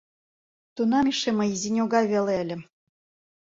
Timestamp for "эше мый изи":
1.11-1.69